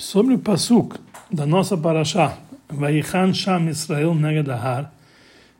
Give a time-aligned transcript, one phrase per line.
[0.00, 0.96] Sobre o Pasuk
[1.30, 2.38] da nossa Parashá,
[2.70, 4.90] Vaichan Sham Israel Negadahar,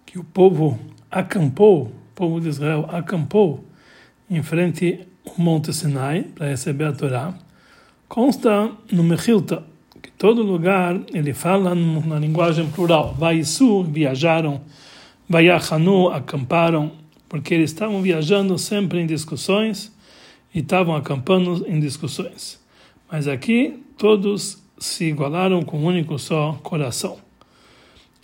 [0.07, 3.63] que o povo acampou, o povo de Israel acampou
[4.31, 7.35] em frente ao Monte Sinai para receber a Torá,
[8.09, 9.63] consta no Mechilta,
[10.01, 13.15] que todo lugar ele fala na linguagem plural.
[13.19, 14.63] Vaisu, viajaram,
[15.29, 16.93] Vaiachanu, acamparam,
[17.29, 19.95] porque eles estavam viajando sempre em discussões
[20.55, 22.59] e estavam acampando em discussões.
[23.13, 27.19] Mas aqui todos se igualaram com um único só coração.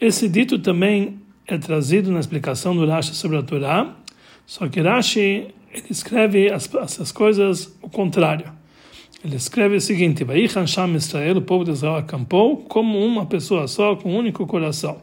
[0.01, 3.95] Esse dito também é trazido na explicação do Rashi sobre a Torá,
[4.47, 8.51] só que Rashi ele escreve as, essas coisas o contrário.
[9.23, 13.69] Ele escreve o seguinte: Vaichan Sham Israel, o povo de Israel acampou como uma pessoa
[13.69, 15.03] só, com um único coração.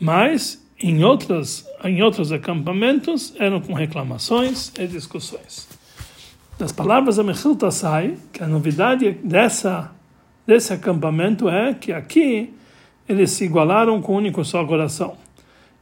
[0.00, 5.80] Mas em outras em outros acampamentos eram com reclamações e discussões
[6.62, 9.90] das palavras da Mechilta sai que a novidade dessa,
[10.46, 12.54] desse acampamento é que aqui
[13.08, 15.16] eles se igualaram com um único só coração.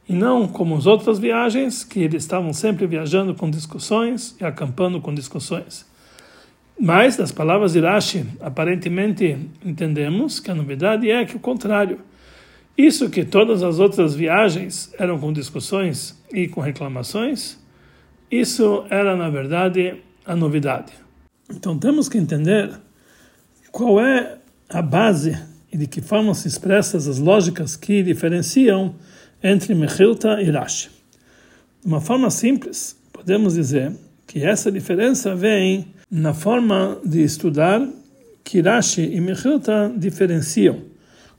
[0.09, 4.99] E não como as outras viagens, que eles estavam sempre viajando com discussões e acampando
[4.99, 5.85] com discussões.
[6.79, 11.99] Mas, das palavras de Rashi, aparentemente entendemos que a novidade é que o contrário.
[12.75, 17.59] Isso que todas as outras viagens eram com discussões e com reclamações,
[18.31, 20.93] isso era, na verdade, a novidade.
[21.49, 22.71] Então temos que entender
[23.71, 24.37] qual é
[24.69, 25.37] a base
[25.71, 28.95] e de que forma se expressam as lógicas que diferenciam
[29.43, 30.89] entre Mechilta e Rashi.
[31.81, 33.91] De uma forma simples, podemos dizer
[34.27, 37.87] que essa diferença vem na forma de estudar
[38.43, 40.79] que Rashi e Mechilta diferenciam,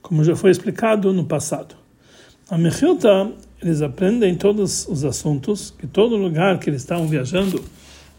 [0.01, 1.75] como já foi explicado no passado.
[2.49, 7.63] A Mechilta, eles aprendem todos os assuntos, que todo lugar que eles estavam viajando,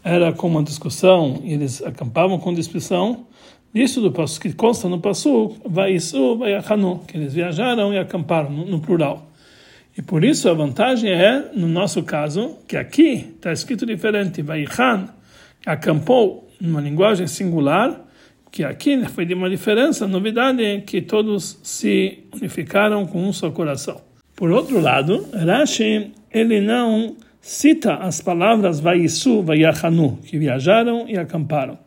[0.05, 3.25] era com uma discussão e eles acampavam com discussão.
[3.73, 8.51] Isso do que consta no passo, vai isso, vai Hanu, que eles viajaram e acamparam
[8.51, 9.27] no, no, plural.
[9.97, 14.65] E por isso a vantagem é, no nosso caso, que aqui está escrito diferente, vai
[14.79, 15.09] Han,
[15.65, 17.99] acampou numa linguagem singular,
[18.51, 23.49] que aqui foi de uma diferença, novidade é que todos se unificaram com um só
[23.49, 23.99] coração.
[24.35, 31.77] Por outro lado, Rashi, ele não cita as palavras Vaisu, Vaiachanu, que viajaram e acamparam.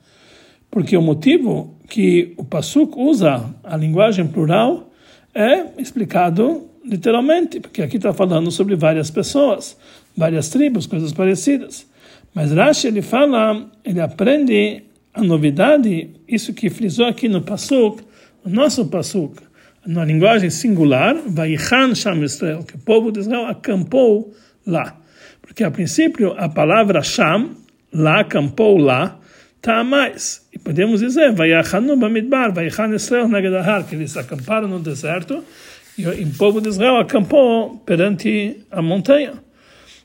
[0.71, 4.89] Porque o motivo que o Pasuk usa a linguagem plural
[5.35, 9.77] é explicado literalmente, porque aqui está falando sobre várias pessoas,
[10.17, 11.89] várias tribos, coisas parecidas.
[12.33, 18.05] Mas Rashi ele fala, ele aprende a novidade, isso que frisou aqui no Pasuk,
[18.45, 19.43] o nosso Pasuk,
[19.85, 24.33] na linguagem singular, Vaichan Sham Israel, que o povo de Israel acampou
[24.65, 24.97] lá.
[25.49, 27.57] Porque a princípio a palavra Sham,
[27.91, 29.19] lá, acampou lá,
[29.57, 30.47] está a mais.
[30.53, 32.53] E podemos dizer, Vayachanu Bamidbar,
[32.95, 35.43] Israel Nagadahar, que eles acamparam no deserto
[35.97, 39.33] e o povo de Israel acampou perante a montanha.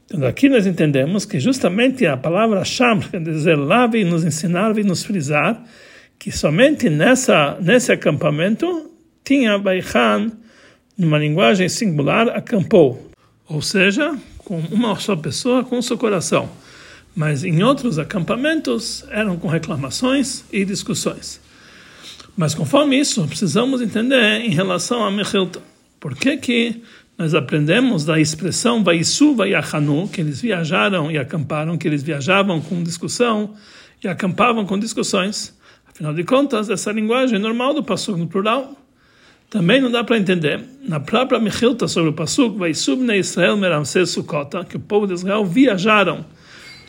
[0.05, 4.73] Então aqui nós entendemos que justamente a palavra Sham, quer dizer lá, vem nos ensinar,
[4.73, 5.61] vem nos frisar,
[6.17, 8.91] que somente nessa, nesse acampamento
[9.25, 10.31] tinha Baichan,
[10.97, 13.11] numa linguagem singular, acampou.
[13.47, 16.49] Ou seja, com uma só pessoa, com o seu coração.
[17.15, 21.39] Mas em outros acampamentos eram com reclamações e discussões.
[22.35, 25.61] Mas conforme isso, precisamos entender em relação a Mechilta.
[25.99, 26.81] Por que que
[27.17, 32.81] nós aprendemos da expressão Vaisu Vaiachanu, que eles viajaram e acamparam, que eles viajavam com
[32.81, 33.53] discussão
[34.03, 35.55] e acampavam com discussões?
[35.87, 38.75] Afinal de contas, essa linguagem é normal do passo no plural.
[39.53, 40.59] Também não dá para entender.
[40.81, 45.13] Na própria Mechilta sobre o Pasuk, vai subne Israel meramses Sukkot, que o povo de
[45.13, 46.25] Israel viajaram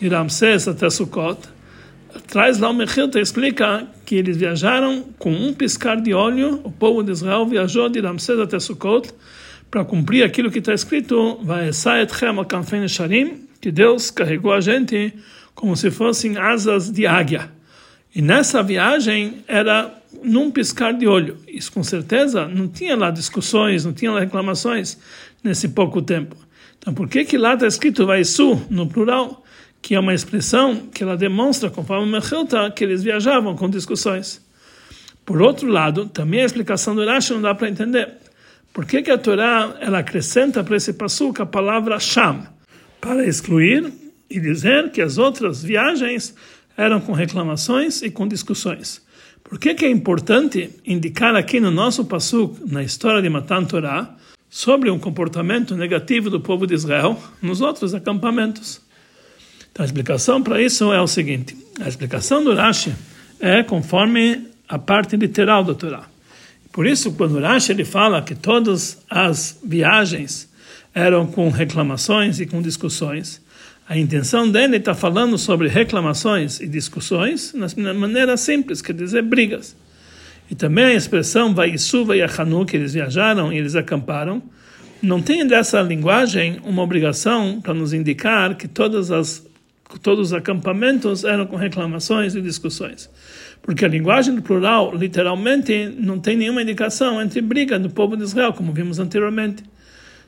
[0.01, 1.41] de Ramsés até Sukkot.
[2.27, 6.63] Traz lá o Mechilta explica que eles viajaram com um piscar de olho.
[6.65, 9.11] O povo de Israel viajou de Ramsés até Sukkot
[9.71, 11.69] para cumprir aquilo que está escrito, vai
[13.61, 15.13] que Deus carregou a gente
[15.55, 17.51] como se fossem asas de águia.
[18.15, 19.93] E nessa viagem era
[20.23, 21.37] num piscar de olho.
[21.49, 24.99] Isso com certeza não tinha lá discussões, não tinha lá reclamações
[25.43, 26.37] nesse pouco tempo.
[26.79, 29.45] Então por que que lá está escrito Vaisu no plural,
[29.85, 34.43] que é uma expressão que ela demonstra, conforme Mechilta, que eles viajavam com discussões.
[35.27, 38.15] Por outro lado, também a explicação do Rashi não dá para entender.
[38.73, 42.47] Por que, que a Torá ela acrescenta para esse passuca a palavra Sham?
[42.99, 43.93] Para excluir
[44.29, 46.35] e dizer que as outras viagens
[46.77, 49.04] eram com reclamações e com discussões.
[49.45, 54.17] Por que, que é importante indicar aqui no nosso Passuk, na história de Matan Torah,
[54.49, 58.81] sobre um comportamento negativo do povo de Israel nos outros acampamentos?
[59.71, 62.95] Então a explicação para isso é o seguinte: a explicação do Rashi
[63.39, 66.09] é conforme a parte literal da Torá.
[66.73, 70.49] Por isso, quando Rashi ele fala que todas as viagens
[70.95, 73.44] eram com reclamações e com discussões,
[73.87, 79.77] a intenção dele está falando sobre reclamações e discussões na maneira simples, quer dizer, brigas.
[80.51, 84.43] E também a expressão Vaisuva e Ahanu, que eles viajaram e eles acamparam,
[85.03, 89.47] não tem dessa linguagem uma obrigação para nos indicar que todas as,
[90.03, 93.11] todos os acampamentos eram com reclamações e discussões.
[93.61, 98.23] Porque a linguagem do plural, literalmente, não tem nenhuma indicação entre briga do povo de
[98.23, 99.63] Israel, como vimos anteriormente.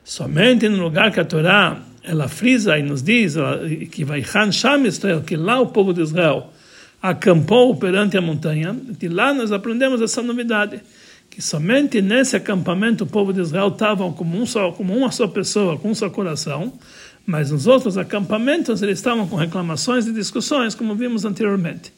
[0.03, 3.35] Somente no lugar que a Torá ela frisa e nos diz
[3.91, 6.53] que vai Sham Israel, que lá o povo de Israel
[7.01, 10.81] acampou perante a montanha, e lá nós aprendemos essa novidade,
[11.29, 15.27] que somente nesse acampamento o povo de Israel estava como, um só, como uma só
[15.27, 16.73] pessoa, com um só coração,
[17.25, 21.91] mas nos outros acampamentos eles estavam com reclamações e discussões, como vimos anteriormente.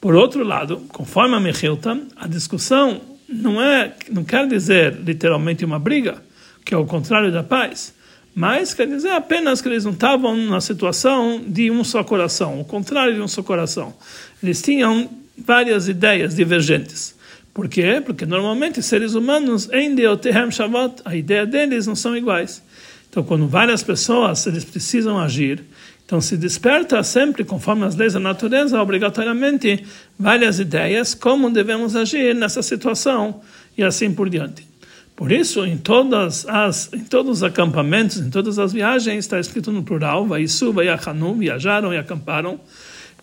[0.00, 5.78] Por outro lado, conforme a Mechilta, a discussão não é, não quer dizer literalmente uma
[5.78, 6.16] briga,
[6.64, 7.94] que é o contrário da paz,
[8.38, 12.66] mas quer dizer apenas que eles não estavam na situação de um só coração, o
[12.66, 13.94] contrário de um só coração.
[14.42, 17.16] Eles tinham várias ideias divergentes.
[17.54, 18.02] Por quê?
[18.04, 22.62] Porque normalmente seres humanos, em Deotehem Shavot, a ideia deles não são iguais.
[23.08, 25.64] Então, quando várias pessoas eles precisam agir,
[26.04, 29.82] então se desperta sempre, conforme as leis da natureza, obrigatoriamente
[30.18, 33.40] várias ideias como devemos agir nessa situação
[33.78, 34.75] e assim por diante.
[35.16, 39.72] Por isso, em todas as, em todos os acampamentos, em todas as viagens, está escrito
[39.72, 42.60] no plural, Vaisu, Vaiachanu, viajaram e acamparam,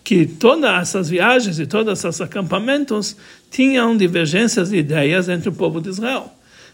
[0.03, 3.15] que todas essas viagens e todos esses acampamentos
[3.49, 6.33] tinham divergências de ideias entre o povo de Israel.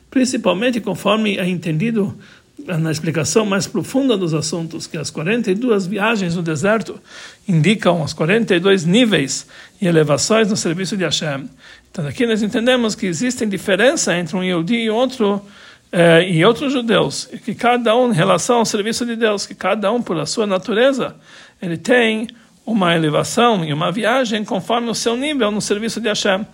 [0.09, 2.17] Principalmente conforme é entendido
[2.65, 6.99] na explicação mais profunda dos assuntos, que as 42 viagens no deserto
[7.47, 9.47] indicam os 42 níveis
[9.81, 11.49] e elevações no serviço de Hashem.
[11.91, 15.45] Então aqui nós entendemos que existe diferença entre um Yehudi e outro
[15.91, 19.91] eh, e outros judeus, que cada um em relação ao serviço de Deus, que cada
[19.91, 21.15] um por a sua natureza,
[21.59, 22.27] ele tem
[22.63, 26.45] uma elevação e uma viagem conforme o seu nível no serviço de Hashem.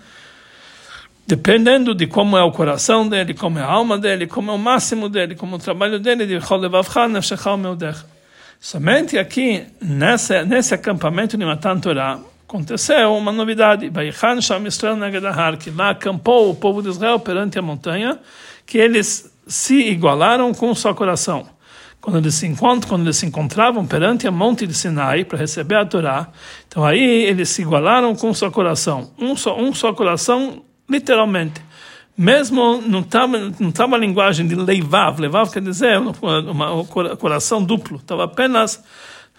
[1.28, 4.58] Dependendo de como é o coração dele, como é a alma dele, como é o
[4.58, 6.40] máximo dele, como é o trabalho dele, de
[8.60, 12.20] Somente aqui, nesse, nesse acampamento de Matan Torah,
[12.56, 13.92] aconteceu uma novidade.
[15.60, 18.20] Que lá acampou o povo de Israel perante a montanha,
[18.66, 21.48] que eles se igualaram com o seu coração.
[22.02, 25.76] Quando eles se encontram, quando eles se encontravam perante a monte de Sinai para receber
[25.76, 26.28] a Torá,
[26.68, 29.12] então aí eles se igualaram com o seu coração.
[29.18, 31.62] Um só, um só coração literalmente.
[32.18, 36.14] Mesmo não estava não tava a linguagem de leivav, leivav quer dizer um
[37.18, 38.82] coração duplo, estava apenas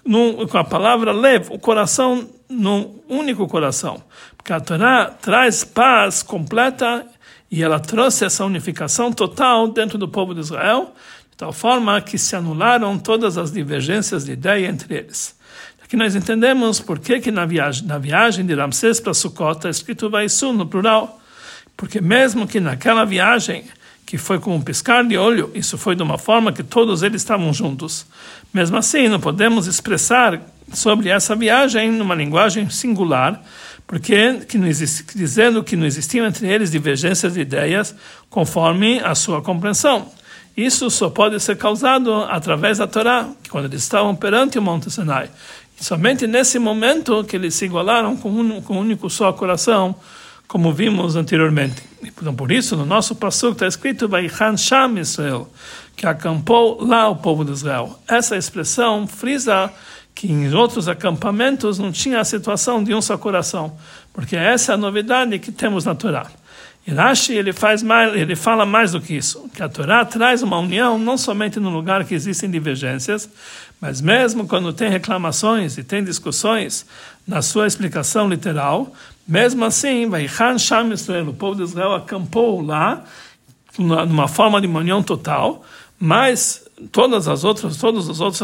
[0.05, 4.03] com a palavra lev, o coração num único coração.
[4.37, 7.05] Porque a Torá traz paz completa
[7.51, 10.93] e ela trouxe essa unificação total dentro do povo de Israel,
[11.31, 15.37] de tal forma que se anularam todas as divergências de ideia entre eles.
[15.83, 19.71] Aqui nós entendemos por que, que na, viagem, na viagem de Ramsés para Sukkot está
[19.71, 21.21] escrito Vaisu no plural.
[21.77, 23.65] Porque mesmo que naquela viagem,
[24.07, 27.21] que foi como um piscar de olho, isso foi de uma forma que todos eles
[27.21, 28.07] estavam juntos.
[28.55, 30.41] Mesmo assim, não podemos expressar
[30.73, 33.43] sobre essa viagem numa linguagem singular,
[33.85, 37.95] porque que não existe, dizendo que não existiam entre eles divergências de ideias
[38.31, 40.09] conforme a sua compreensão.
[40.57, 45.29] Isso só pode ser causado através da Torá, quando eles estavam perante o Monte Sinai.
[45.79, 49.95] E somente nesse momento que eles se igualaram com um, com um único só coração,
[50.47, 51.83] como vimos anteriormente.
[52.03, 55.49] Então, por isso, no nosso passo está escrito Vaichan Sham Israel,
[55.97, 57.99] que acampou lá o povo de Israel.
[58.07, 59.73] Essa expressão frisa
[60.15, 63.77] que em outros acampamentos não tinha a situação de um só coração,
[64.15, 66.27] porque essa é a novidade que temos na Torá.
[66.87, 70.43] E Rashi ele faz mais, ele fala mais do que isso, que a Torá traz
[70.43, 73.29] uma união não somente no lugar que existem divergências,
[73.81, 76.87] mas mesmo quando tem reclamações e tem discussões
[77.27, 78.95] na sua explicação literal,
[79.27, 83.05] mesmo assim, vai Sham Israel, o povo de Israel acampou lá,
[83.79, 85.65] numa forma de união total,
[85.99, 88.43] mas todas as outras, todos os outros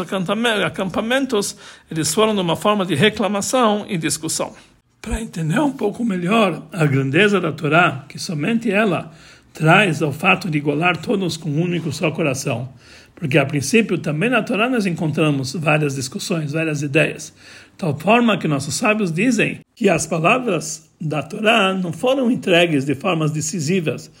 [0.65, 1.55] acampamentos,
[1.89, 4.53] eles foram de uma forma de reclamação e discussão.
[5.01, 9.11] Para entender um pouco melhor a grandeza da Torá, que somente ela
[9.53, 12.69] traz ao fato de igualar todos com um único só coração.
[13.15, 17.33] Porque a princípio também na Torá nós encontramos várias discussões, várias ideias.
[17.77, 22.95] Tal forma que nossos sábios dizem que as palavras da Torá não foram entregues de
[22.95, 24.11] formas decisivas,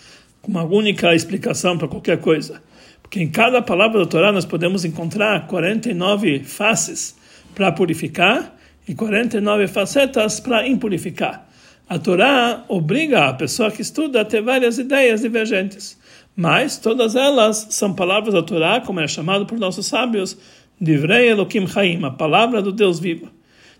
[0.41, 2.61] com uma única explicação para qualquer coisa.
[3.01, 7.15] Porque em cada palavra da Torá nós podemos encontrar 49 faces
[7.53, 8.55] para purificar
[8.87, 11.47] e 49 facetas para impurificar.
[11.87, 15.97] A Torá obriga a pessoa que estuda a ter várias ideias divergentes,
[16.35, 20.37] mas todas elas são palavras da Torá, como é chamado por nossos sábios,
[20.81, 23.29] Divrei Elohim Chaim, a palavra do Deus vivo.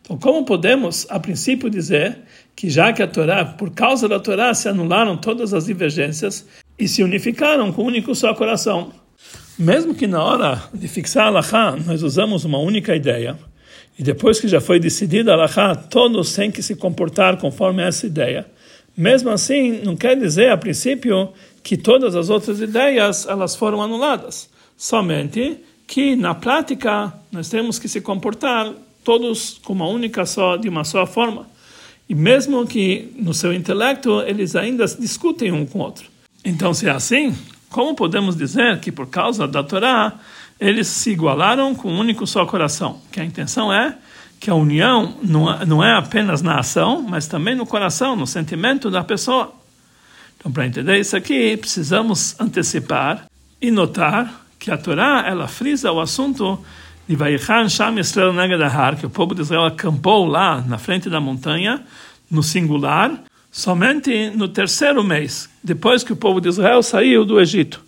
[0.03, 2.19] Então, como podemos, a princípio, dizer
[2.55, 6.45] que já que a Torá, por causa da Torá, se anularam todas as divergências
[6.77, 8.91] e se unificaram com um único só coração?
[9.57, 13.37] Mesmo que na hora de fixar a Allahá nós usamos uma única ideia,
[13.97, 18.05] e depois que já foi decidida a Allahá, todos têm que se comportar conforme essa
[18.05, 18.45] ideia.
[18.97, 21.29] Mesmo assim, não quer dizer, a princípio,
[21.63, 24.49] que todas as outras ideias elas foram anuladas.
[24.75, 30.69] Somente que, na prática, nós temos que se comportar todos com uma única só, de
[30.69, 31.47] uma só forma.
[32.07, 36.05] E mesmo que no seu intelecto eles ainda discutem um com o outro.
[36.43, 37.35] Então, se é assim,
[37.69, 40.13] como podemos dizer que por causa da Torá
[40.59, 42.99] eles se igualaram com um único só coração?
[43.11, 43.97] Que a intenção é
[44.39, 49.01] que a união não é apenas na ação, mas também no coração, no sentimento da
[49.01, 49.53] pessoa.
[50.37, 53.25] Então, para entender isso aqui, precisamos antecipar
[53.61, 56.59] e notar que a Torá ela frisa o assunto
[57.07, 61.19] de Vaichan Sham Israel Negadahar, que o povo de Israel acampou lá na frente da
[61.19, 61.83] montanha,
[62.31, 67.83] no singular, somente no terceiro mês, depois que o povo de Israel saiu do Egito.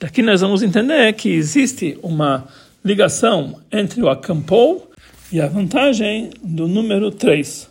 [0.00, 2.46] Daqui nós vamos entender que existe uma
[2.84, 4.90] ligação entre o acampou
[5.30, 7.70] e a vantagem do número 3.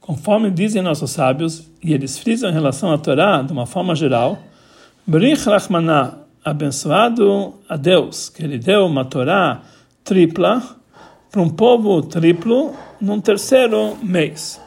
[0.00, 4.42] Conforme dizem nossos sábios, e eles frisam em relação à Torá de uma forma geral,
[5.06, 9.62] Brich Rachmanah, abençoado a Deus, que ele deu uma Torá
[10.06, 10.62] tripla
[11.30, 14.60] para um povo triplo num terceiro mês.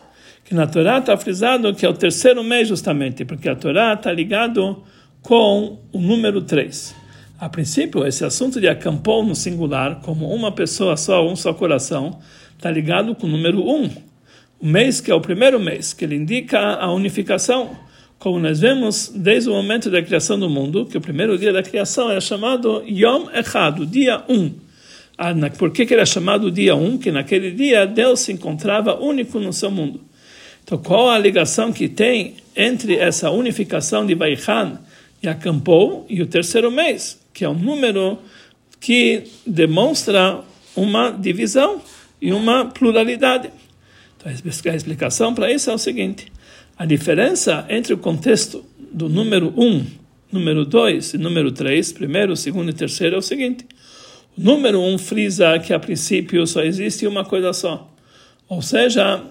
[0.43, 4.12] Que na Torá está frisado que é o terceiro mês justamente, porque a Torá está
[4.12, 4.84] ligado
[5.22, 6.93] com o número 3.
[7.39, 12.19] A princípio, esse assunto de acampou no singular, como uma pessoa só, um só coração,
[12.58, 13.89] está ligado com o número 1.
[14.60, 17.77] O mês que é o primeiro mês, que ele indica a unificação
[18.17, 21.63] como nós vemos desde o momento da criação do mundo, que o primeiro dia da
[21.63, 24.36] criação era chamado Yom Echad, o dia 1.
[24.36, 24.69] Ah,
[25.58, 26.98] por que, era chamado dia 1?
[26.98, 30.02] Que naquele dia Deus se encontrava único no seu mundo.
[30.64, 34.80] Então, qual a ligação que tem entre essa unificação de Vaichan
[35.22, 38.20] e acampou e o terceiro mês, que é um número
[38.80, 40.42] que demonstra
[40.76, 41.82] uma divisão
[42.22, 43.50] e uma pluralidade.
[44.18, 44.32] Então,
[44.72, 46.32] a explicação para isso é o seguinte
[46.80, 49.86] a diferença entre o contexto do número 1,
[50.32, 53.68] número 2 e número 3, primeiro, segundo e terceiro, é o seguinte.
[54.41, 57.93] Número 1 frisa que a princípio só existe uma coisa só.
[58.48, 59.22] Ou seja,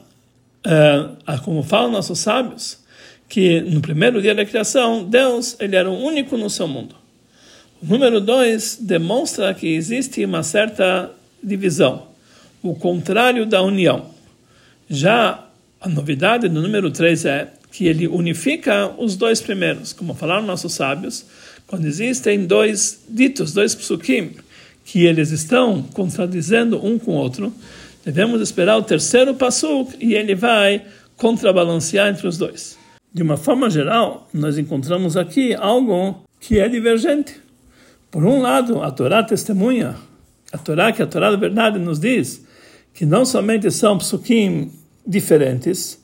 [0.63, 2.79] é, como falam nossos sábios,
[3.27, 6.95] que no primeiro dia da criação, Deus ele era o único no seu mundo.
[7.83, 11.11] O número 2 demonstra que existe uma certa
[11.43, 12.09] divisão,
[12.63, 14.11] o contrário da união.
[14.91, 15.43] Já
[15.81, 20.75] a novidade do número 3 é que ele unifica os dois primeiros, como falaram nossos
[20.75, 21.25] sábios,
[21.67, 24.35] quando existem dois ditos, dois psukim,
[24.89, 27.53] que eles estão contradizendo um com o outro,
[28.03, 30.83] devemos esperar o terceiro pasuk e ele vai
[31.15, 32.79] contrabalancear entre os dois.
[33.13, 37.39] De uma forma geral, nós encontramos aqui algo que é divergente.
[38.11, 39.95] Por um lado, a Torá testemunha,
[40.51, 42.47] a Torá que a Torá da verdade nos diz
[42.95, 44.73] que não somente são psukim
[45.07, 46.03] diferentes,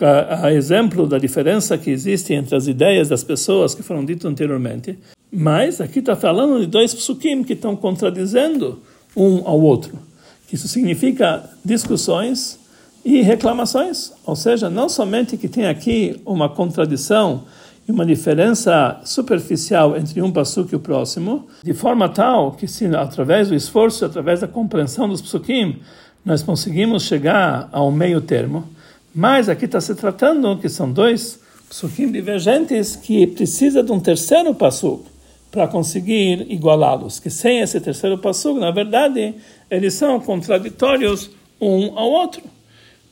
[0.00, 4.24] a, a, exemplo da diferença que existe entre as ideias das pessoas que foram ditas
[4.24, 4.98] anteriormente,
[5.32, 8.80] mas aqui está falando de dois psukim que estão contradizendo
[9.16, 9.98] um ao outro.
[10.52, 12.58] Isso significa discussões
[13.04, 17.44] e reclamações, ou seja, não somente que tem aqui uma contradição
[17.88, 22.84] e uma diferença superficial entre um pasuk e o próximo, de forma tal que se
[22.86, 25.76] através do esforço, através da compreensão dos psukim,
[26.24, 28.68] nós conseguimos chegar ao meio termo,
[29.14, 34.52] mas aqui está se tratando que são dois psukim divergentes que precisa de um terceiro
[34.52, 35.04] passo
[35.56, 39.34] para conseguir igualá-los, que sem esse terceiro passo, na verdade,
[39.70, 42.42] eles são contraditórios um ao outro.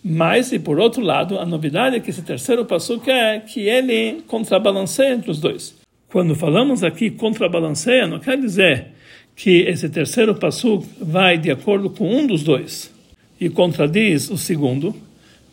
[0.05, 4.23] Mas, e por outro lado, a novidade é que esse terceiro passo é que ele
[4.27, 5.75] contrabalanceia entre os dois.
[6.11, 8.89] Quando falamos aqui contrabalanceia, não quer dizer
[9.35, 12.93] que esse terceiro passo vai de acordo com um dos dois
[13.41, 14.95] e contradiz o segundo,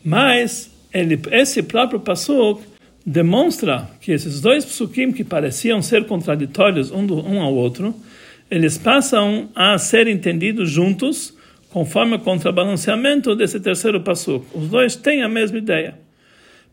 [0.04, 2.62] mas ele, esse próprio Passuk
[3.04, 7.94] demonstra que esses dois psukim que pareciam ser contraditórios um, do, um ao outro,
[8.50, 11.36] eles passam a ser entendidos juntos
[11.70, 14.46] conforme o contrabalanceamento desse terceiro Passuk.
[14.54, 15.94] Os dois têm a mesma ideia.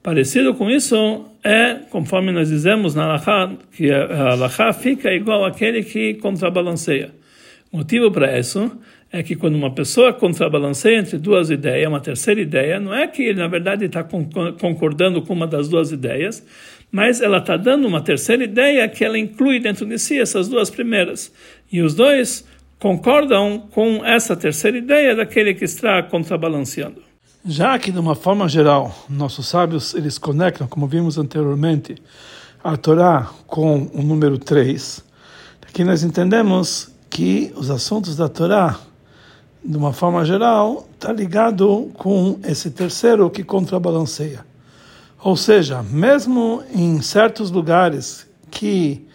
[0.03, 5.83] Parecido com isso é, conforme nós dizemos na Alaha, que a Alaha fica igual àquele
[5.83, 7.11] que contrabalanceia.
[7.71, 8.71] Motivo para isso
[9.11, 13.23] é que quando uma pessoa contrabalanceia entre duas ideias, uma terceira ideia, não é que
[13.23, 16.45] ele, na verdade, está concordando com uma das duas ideias,
[16.91, 20.69] mas ela está dando uma terceira ideia que ela inclui dentro de si essas duas
[20.69, 21.31] primeiras.
[21.71, 22.45] E os dois
[22.79, 27.01] concordam com essa terceira ideia daquele que está contrabalanceando.
[27.45, 31.95] Já que, de uma forma geral, nossos sábios eles conectam, como vimos anteriormente,
[32.63, 35.03] a Torá com o número 3,
[35.67, 38.77] aqui nós entendemos que os assuntos da Torá,
[39.63, 44.45] de uma forma geral, está ligado com esse terceiro que contrabalanceia.
[45.21, 49.05] Ou seja, mesmo em certos lugares que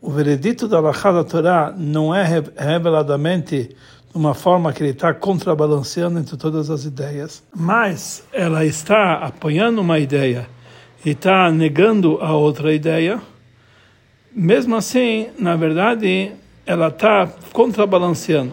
[0.00, 2.24] o veredito da Lachá Torá não é
[2.56, 3.68] reveladamente
[4.10, 9.80] de uma forma que ele está contrabalanceando entre todas as ideias, mas ela está apoiando
[9.80, 10.48] uma ideia
[11.04, 13.20] e está negando a outra ideia,
[14.32, 16.32] mesmo assim, na verdade,
[16.64, 18.52] ela está contrabalanceando,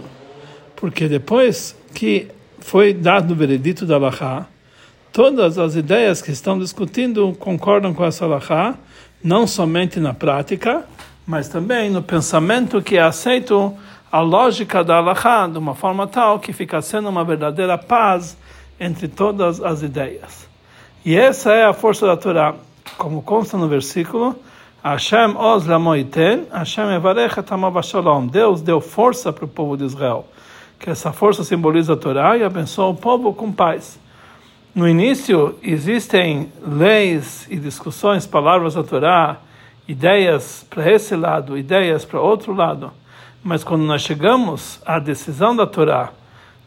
[0.76, 2.28] porque depois que
[2.60, 4.46] foi dado o veredito da Lachá,
[5.12, 8.76] todas as ideias que estão discutindo concordam com essa Lachá,
[9.24, 10.86] não somente na prática,
[11.26, 13.76] mas também no pensamento que é aceito
[14.12, 18.38] a lógica da Allahá de uma forma tal que fica sendo uma verdadeira paz
[18.80, 20.48] entre todas as ideias.
[21.04, 22.56] E essa é a força da Torá,
[22.98, 24.36] como consta no versículo,
[24.84, 27.36] Hashem oz lamoiten, Hashem evarech
[27.84, 28.28] shalom.
[28.28, 30.28] Deus deu força para o povo de Israel,
[30.80, 34.00] que essa força simboliza a Torá e abençoa o povo com paz.
[34.74, 39.38] No início existem leis e discussões, palavras da Torá,
[39.88, 42.92] ideias para esse lado, ideias para outro lado.
[43.44, 46.12] Mas quando nós chegamos à decisão da Torá,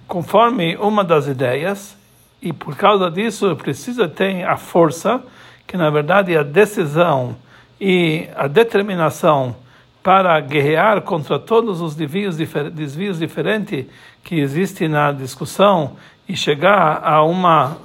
[0.07, 1.99] conforme uma das ideias,
[2.41, 5.21] e por causa disso precisa ter a força,
[5.67, 7.37] que na verdade é a decisão
[7.81, 9.55] e a determinação
[10.02, 12.37] para guerrear contra todos os desvios,
[12.73, 13.87] desvios diferentes
[14.23, 15.97] que existem na discussão
[16.28, 17.76] e chegar a uma,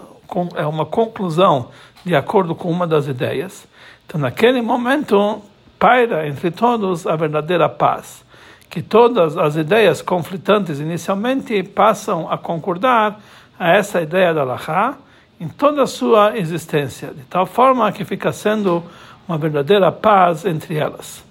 [0.55, 1.69] a uma conclusão
[2.05, 3.67] de acordo com uma das ideias.
[4.05, 5.41] Então, naquele momento,
[5.79, 8.23] paira entre todos a verdadeira paz,
[8.69, 13.19] que todas as ideias conflitantes inicialmente passam a concordar
[13.57, 14.97] a essa ideia da Allahá
[15.39, 18.83] em toda a sua existência, de tal forma que fica sendo
[19.27, 21.23] uma verdadeira paz entre elas.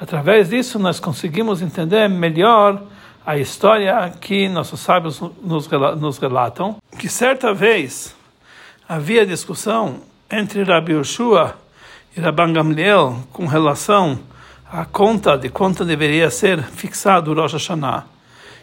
[0.00, 2.82] Através disso, nós conseguimos entender melhor
[3.26, 8.16] a história que nossos sábios nos relatam, que certa vez
[8.88, 11.54] havia discussão entre Rabi Yoshua
[12.16, 14.18] e Rabban Gamliel com relação
[14.72, 18.06] à conta de quanto deveria ser fixado o Rosh Hashanah,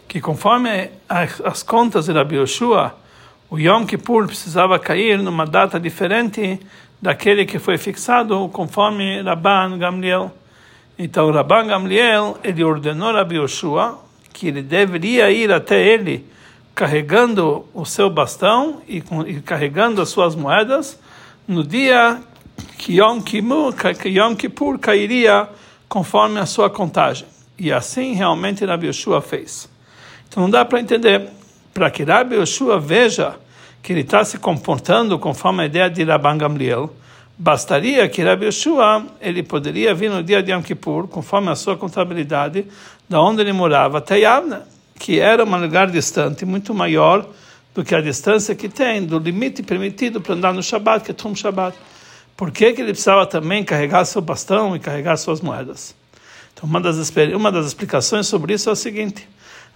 [0.08, 2.95] que conforme as contas de Rabbi Yoshua,
[3.47, 6.60] o Yom Kippur precisava cair numa data diferente
[7.00, 10.32] daquele que foi fixado conforme Rabban Gamliel.
[10.99, 13.99] Então Rabban Gamliel, ele ordenou Rabbi Yoshua
[14.33, 16.25] que ele deveria ir até ele
[16.73, 20.99] carregando o seu bastão e, e carregando as suas moedas
[21.47, 22.21] no dia
[22.77, 25.49] que Yom Kippur, que Yom Kippur cairia
[25.89, 27.27] conforme a sua contagem.
[27.57, 29.67] E assim realmente Rabi Yoshua fez.
[30.27, 31.29] Então não dá para entender.
[31.73, 33.36] Para que Rabi Yoshua veja
[33.81, 36.93] que ele está se comportando conforme a ideia de Rabban Gamliel,
[37.38, 41.78] bastaria que Rabi Yoshua ele poderia vir no dia de Yom Kippur, conforme a sua
[41.78, 42.65] contabilidade,
[43.08, 44.67] da onde ele morava até Yavna,
[45.00, 47.28] que era um lugar distante, muito maior
[47.76, 51.13] do que a distância que tem do limite permitido para andar no Shabat, que é
[51.13, 51.78] Tum Shabat.
[52.36, 55.95] Por que, que ele precisava também carregar seu bastão e carregar suas moedas?
[56.54, 59.28] Então, uma das, uma das explicações sobre isso é o seguinte: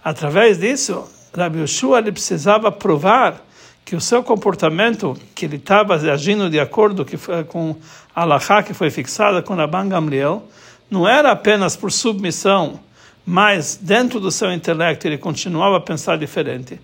[0.02, 3.40] através disso, Rabi Yoshua ele precisava provar
[3.84, 7.76] que o seu comportamento, que ele estava agindo de acordo que foi, com
[8.14, 10.44] a Allahá que foi fixada com Rabban Gamliel,
[10.90, 12.78] não era apenas por submissão,
[13.24, 16.80] mas dentro do seu intelecto ele continuava a pensar diferente.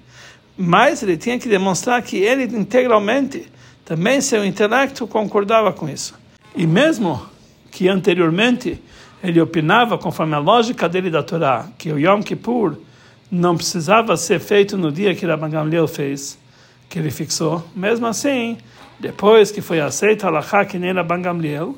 [0.56, 3.46] Mas ele tinha que demonstrar que ele integralmente
[3.84, 6.14] também seu intelecto concordava com isso.
[6.54, 7.24] E mesmo
[7.70, 8.82] que anteriormente
[9.22, 12.76] ele opinava conforme a lógica dele da Torá, que o Yom Kippur
[13.30, 16.38] não precisava ser feito no dia que Rabban Gamliel fez,
[16.88, 18.58] que ele fixou, mesmo assim,
[18.98, 21.76] depois que foi aceito a Lachá que nem Rabban Gamliel,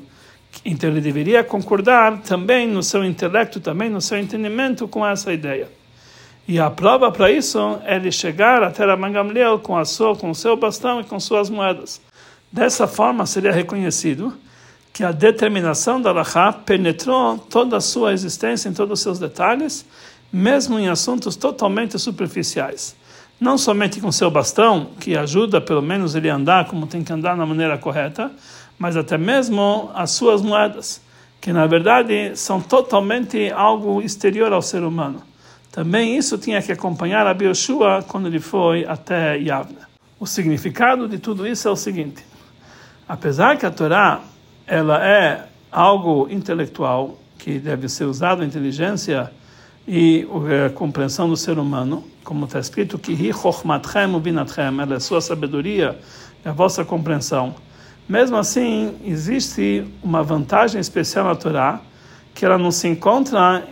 [0.65, 5.69] então ele deveria concordar também no seu intelecto, também no seu entendimento com essa ideia.
[6.47, 10.31] E a prova para isso é ele chegar até Rabban Gamliel com, a sua, com
[10.31, 12.01] o seu bastão e com suas moedas.
[12.51, 14.33] Dessa forma seria reconhecido
[14.91, 19.85] que a determinação da Allahá penetrou toda a sua existência em todos os seus detalhes,
[20.33, 22.95] mesmo em assuntos totalmente superficiais.
[23.41, 27.11] Não somente com seu bastão, que ajuda pelo menos ele a andar como tem que
[27.11, 28.31] andar na maneira correta,
[28.79, 31.01] mas até mesmo as suas moedas,
[31.41, 35.23] que na verdade são totalmente algo exterior ao ser humano
[35.71, 39.77] também isso tinha que acompanhar a Yoshua quando ele foi até Yavne.
[40.19, 42.25] O significado de tudo isso é o seguinte:
[43.07, 44.19] apesar que a Torá
[44.67, 49.31] ela é algo intelectual que deve ser usado a inteligência
[49.87, 50.27] e
[50.65, 53.13] a compreensão do ser humano, como está escrito que
[54.15, 55.97] ubinatchem, ela é sua sabedoria
[56.45, 57.55] e a vossa compreensão.
[58.07, 61.81] Mesmo assim, existe uma vantagem especial na Torá
[62.33, 63.63] que ela não se encontra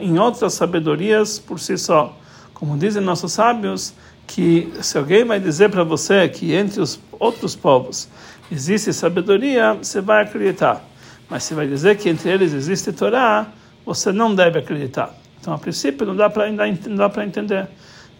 [0.00, 2.16] em outras sabedorias por si só.
[2.54, 3.94] Como dizem nossos sábios,
[4.26, 8.08] que se alguém vai dizer para você que entre os outros povos
[8.52, 10.84] existe sabedoria, você vai acreditar.
[11.28, 13.48] Mas se vai dizer que entre eles existe Torá,
[13.84, 15.14] você não deve acreditar.
[15.40, 17.68] Então, a princípio, não dá para entender.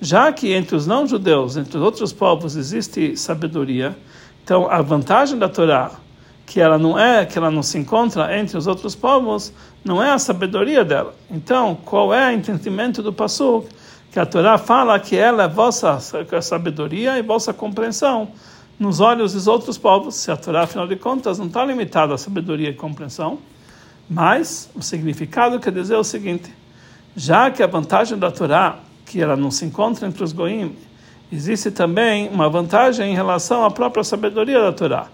[0.00, 3.94] Já que entre os não-judeus, entre os outros povos, existe sabedoria,
[4.42, 5.90] então a vantagem da Torá,
[6.46, 9.52] que ela não é, que ela não se encontra entre os outros povos,
[9.84, 11.14] não é a sabedoria dela.
[11.30, 13.68] Então, qual é o entendimento do Passuk?
[14.10, 16.00] Que a Torá fala que ela é vossa
[16.40, 18.30] sabedoria e vossa compreensão
[18.78, 20.16] nos olhos dos outros povos.
[20.16, 23.38] Se a Torá, afinal de contas, não está limitada à sabedoria e compreensão,
[24.08, 26.50] mas o significado quer dizer o seguinte:
[27.16, 30.76] já que a vantagem da Torá, que ela não se encontra entre os goim,
[31.32, 35.08] existe também uma vantagem em relação à própria sabedoria da Torá,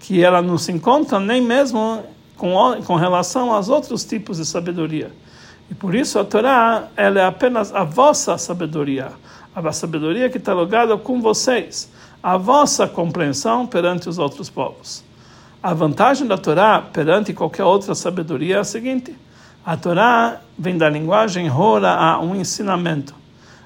[0.00, 2.02] que ela não se encontra nem mesmo
[2.36, 5.10] com, com relação aos outros tipos de sabedoria.
[5.70, 9.12] E por isso a Torá ela é apenas a vossa sabedoria,
[9.54, 11.90] a sabedoria que está logada com vocês,
[12.22, 15.04] a vossa compreensão perante os outros povos.
[15.62, 19.16] A vantagem da Torá perante qualquer outra sabedoria é a seguinte:
[19.66, 23.12] a Torá vem da linguagem Hora a um ensinamento.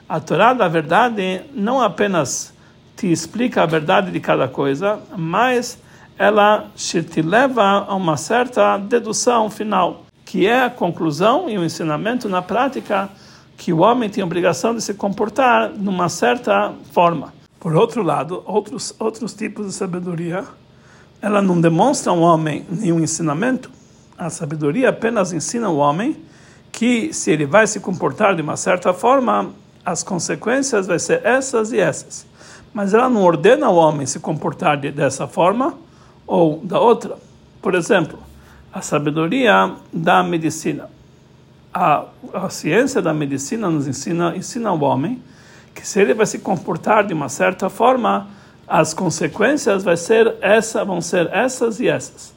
[0.08, 2.54] A Torá, da verdade, não apenas
[2.96, 5.78] te explica a verdade de cada coisa, mas
[6.16, 12.30] ela te leva a uma certa dedução final, que é a conclusão e o ensinamento
[12.30, 13.10] na prática
[13.58, 17.34] que o homem tem a obrigação de se comportar numa certa forma.
[17.58, 20.44] Por outro lado, outros outros tipos de sabedoria,
[21.20, 23.70] ela não demonstra ao homem nenhum ensinamento,
[24.20, 26.14] a sabedoria apenas ensina o homem
[26.70, 29.50] que se ele vai se comportar de uma certa forma,
[29.82, 32.26] as consequências vão ser essas e essas.
[32.72, 35.74] Mas ela não ordena o homem se comportar de, dessa forma
[36.26, 37.16] ou da outra.
[37.62, 38.18] Por exemplo,
[38.70, 40.90] a sabedoria da medicina.
[41.72, 42.04] A,
[42.34, 45.20] a ciência da medicina nos ensina, ensina ao homem
[45.74, 48.28] que se ele vai se comportar de uma certa forma,
[48.68, 52.34] as consequências vai ser essa, vão ser essas e essas.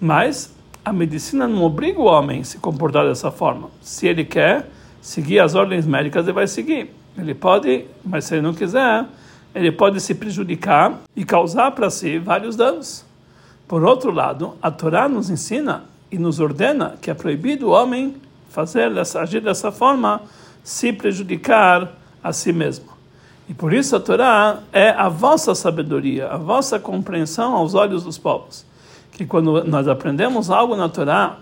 [0.00, 0.50] Mas
[0.84, 3.68] a medicina não obriga o homem a se comportar dessa forma.
[3.80, 4.68] Se ele quer
[5.00, 6.90] seguir as ordens médicas, ele vai seguir.
[7.16, 9.04] Ele pode, mas se ele não quiser,
[9.54, 13.04] ele pode se prejudicar e causar para si vários danos.
[13.68, 18.16] Por outro lado, a Torá nos ensina e nos ordena que é proibido o homem
[18.48, 20.22] fazer agir dessa forma,
[20.64, 22.86] se prejudicar a si mesmo.
[23.48, 28.18] E por isso a Torá é a vossa sabedoria, a vossa compreensão aos olhos dos
[28.18, 28.69] povos
[29.20, 31.36] que quando nós aprendemos algo na Torá,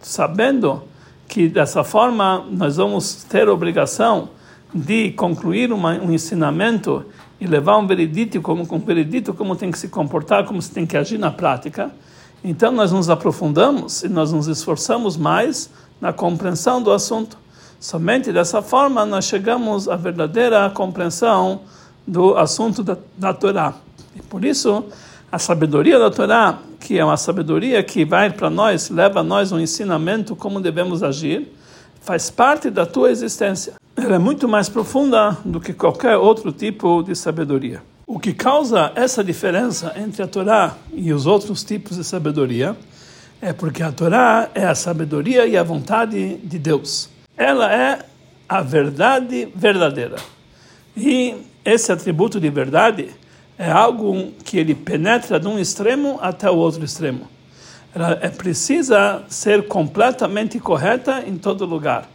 [0.00, 0.82] sabendo
[1.28, 4.30] que dessa forma nós vamos ter obrigação
[4.74, 7.06] de concluir uma, um ensinamento
[7.40, 10.84] e levar um veredito como um veredito como tem que se comportar, como se tem
[10.84, 11.92] que agir na prática.
[12.42, 17.38] Então nós nos aprofundamos e nós nos esforçamos mais na compreensão do assunto.
[17.78, 21.60] Somente dessa forma nós chegamos à verdadeira compreensão
[22.04, 23.72] do assunto da, da Torá.
[24.16, 24.84] E por isso
[25.34, 29.50] a sabedoria da Torá, que é uma sabedoria que vai para nós, leva a nós
[29.50, 31.52] um ensinamento como devemos agir,
[32.00, 33.72] faz parte da tua existência.
[33.96, 37.82] Ela é muito mais profunda do que qualquer outro tipo de sabedoria.
[38.06, 42.76] O que causa essa diferença entre a Torá e os outros tipos de sabedoria
[43.42, 47.10] é porque a Torá é a sabedoria e a vontade de Deus.
[47.36, 47.98] Ela é
[48.48, 50.14] a verdade verdadeira.
[50.96, 53.23] E esse atributo de verdade
[53.58, 57.28] é algo que ele penetra de um extremo até o outro extremo.
[57.94, 62.08] Ela é precisa ser completamente correta em todo lugar,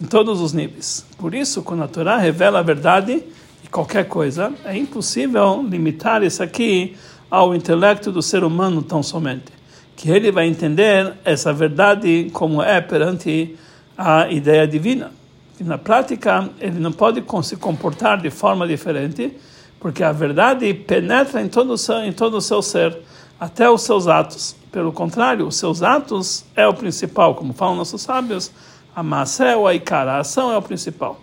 [0.00, 1.04] em todos os níveis.
[1.18, 3.24] Por isso, quando a Torá revela a verdade
[3.62, 6.96] de qualquer coisa, é impossível limitar isso aqui
[7.28, 9.52] ao intelecto do ser humano tão somente,
[9.96, 13.56] que ele vai entender essa verdade como é perante
[13.98, 15.10] a ideia divina.
[15.58, 19.36] E na prática, ele não pode se comportar de forma diferente
[19.84, 22.96] porque a verdade penetra em todo o seu, em todo o seu ser,
[23.38, 24.56] até os seus atos.
[24.72, 28.50] Pelo contrário, os seus atos é o principal, como falam nossos sábios,
[28.96, 31.20] a massa é o aikara, a ação é o principal.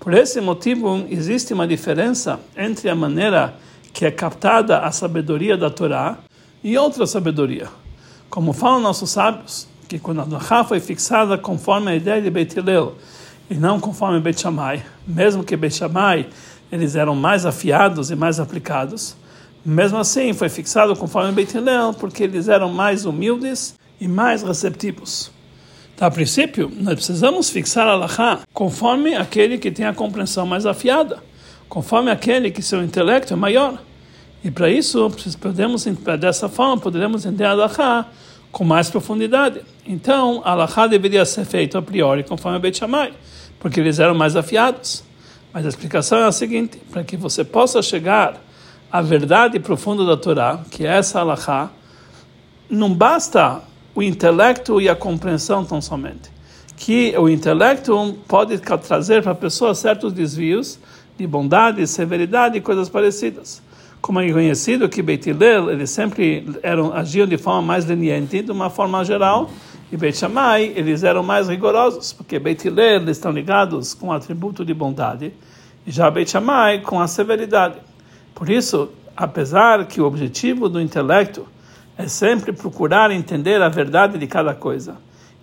[0.00, 3.54] Por esse motivo, existe uma diferença entre a maneira
[3.92, 6.18] que é captada a sabedoria da Torá
[6.64, 7.68] e outra sabedoria.
[8.28, 12.58] Como falam nossos sábios, que quando a Torá foi fixada conforme a ideia de Beit
[12.58, 12.96] Hillel,
[13.48, 16.26] e não conforme Beit Shammai, mesmo que Beit Shammai
[16.74, 19.16] eles eram mais afiados e mais aplicados,
[19.64, 25.30] mesmo assim foi fixado conforme Beit Hillel, porque eles eram mais humildes e mais receptivos.
[25.94, 30.66] Então, a princípio, nós precisamos fixar a Allahá conforme aquele que tem a compreensão mais
[30.66, 31.22] afiada,
[31.68, 33.80] conforme aquele que seu intelecto é maior.
[34.42, 35.08] E para isso,
[35.40, 35.84] podemos,
[36.18, 38.08] dessa forma, poderemos entender a Allahá
[38.50, 39.60] com mais profundidade.
[39.86, 43.12] Então, a Allahá deveria ser feito a priori conforme Beit Shammai,
[43.60, 45.04] porque eles eram mais afiados.
[45.54, 48.34] Mas a explicação é a seguinte: para que você possa chegar
[48.90, 51.70] à verdade profunda da Torá, que é essa Allahá,
[52.68, 53.62] não basta
[53.94, 56.34] o intelecto e a compreensão tão somente.
[56.76, 60.80] Que o intelecto pode trazer para a pessoa certos desvios
[61.16, 63.62] de bondade, severidade e coisas parecidas.
[64.00, 68.50] Como é conhecido que Beit Hillel, eles sempre eram, agiam de forma mais leniente, de
[68.50, 69.48] uma forma geral,
[69.92, 74.12] e Beit Shammai, eles eram mais rigorosos, porque Beit Hillel, eles estão ligados com o
[74.12, 75.32] atributo de bondade,
[75.86, 77.76] e já Beit Shammai com a severidade.
[78.34, 81.46] Por isso, apesar que o objetivo do intelecto
[81.96, 84.96] é sempre procurar entender a verdade de cada coisa.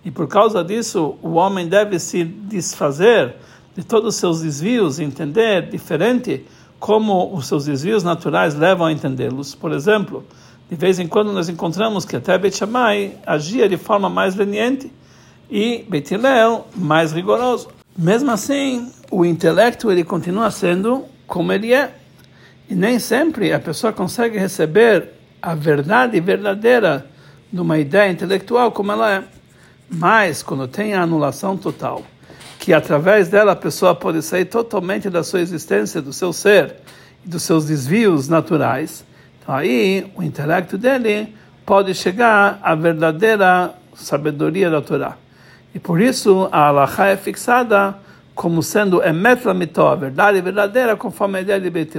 [0.04, 3.36] E por causa disso, o homem deve se desfazer
[3.74, 6.44] de todos os seus desvios, entender diferente
[6.78, 9.54] como os seus desvios naturais levam a entendê-los.
[9.54, 10.24] Por exemplo,
[10.72, 14.90] de vez em quando nós encontramos que até Beit Shammai agia de forma mais leniente
[15.50, 17.68] e Beit Hillel mais rigoroso.
[17.94, 21.94] Mesmo assim, o intelecto ele continua sendo como ele é.
[22.70, 25.10] E nem sempre a pessoa consegue receber
[25.42, 27.04] a verdade verdadeira
[27.52, 29.24] de uma ideia intelectual como ela é.
[29.90, 32.02] Mas quando tem a anulação total,
[32.58, 36.76] que através dela a pessoa pode sair totalmente da sua existência, do seu ser
[37.22, 39.04] dos seus desvios naturais,
[39.42, 41.34] então aí o intelecto dele
[41.66, 45.16] pode chegar à verdadeira sabedoria da Torá.
[45.74, 47.96] E por isso a Alaha é fixada
[48.34, 51.92] como sendo Emet Lamitó, a verdade verdadeira, conforme a ideia de Beit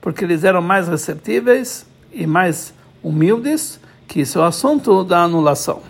[0.00, 5.80] porque eles eram mais receptíveis e mais humildes, que isso é o assunto da anulação.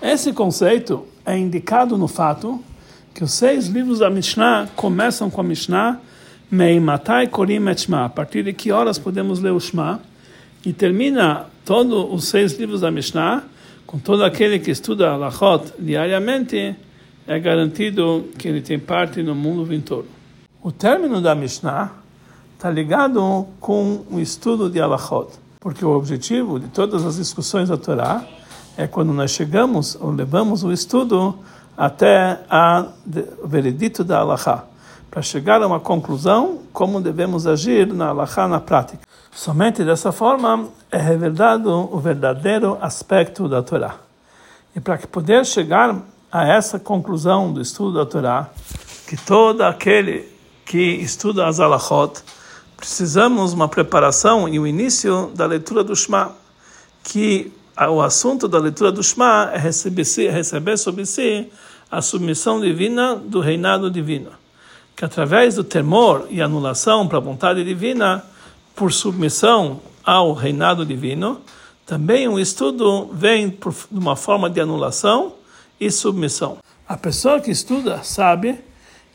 [0.00, 2.62] Esse conceito é indicado no fato
[3.14, 6.00] que os seis livros da Mishnah começam com a Mishnah
[6.50, 10.00] Meimatai Korim et a partir de que horas podemos ler o Shma,
[10.64, 13.44] e termina todos os seis livros da Mishnah
[13.86, 16.74] com todo aquele que estuda Alachot diariamente,
[17.26, 20.06] é garantido que ele tem parte no mundo vindouro.
[20.62, 21.92] O término da Mishnah
[22.54, 25.28] está ligado com o estudo de Alachot.
[25.60, 28.26] Porque o objetivo de todas as discussões da Torá
[28.76, 31.38] é quando nós chegamos ou levamos o estudo
[31.76, 32.40] até
[33.42, 34.64] o veredito da Alahá,
[35.10, 39.06] para chegar a uma conclusão como devemos agir na Alahá na prática.
[39.34, 43.96] Somente dessa forma é revelado o verdadeiro aspecto da Torá.
[44.76, 45.96] E para que poder chegar
[46.30, 48.50] a essa conclusão do estudo da Torá,
[49.08, 50.28] que todo aquele
[50.66, 52.22] que estuda as Alachot
[52.76, 56.32] precisamos uma preparação e o início da leitura do Shema,
[57.02, 57.50] que
[57.90, 61.50] o assunto da leitura do Shema é receber sobre si
[61.90, 64.30] a submissão divina do reinado divino,
[64.94, 68.22] que através do temor e anulação para a vontade divina,
[68.74, 71.40] por submissão ao reinado divino,
[71.86, 75.34] também o estudo vem por, de uma forma de anulação
[75.80, 76.58] e submissão.
[76.88, 78.58] A pessoa que estuda sabe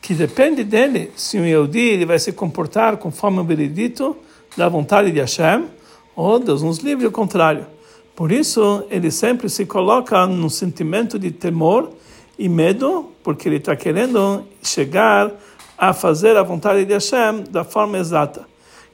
[0.00, 4.16] que depende dele se um Yehudi ele vai se comportar conforme o veredito
[4.56, 5.66] da vontade de Hashem,
[6.14, 7.66] ou Deus nos livre o contrário.
[8.14, 11.90] Por isso, ele sempre se coloca num sentimento de temor
[12.38, 15.32] e medo, porque ele está querendo chegar
[15.76, 18.44] a fazer a vontade de Hashem da forma exata.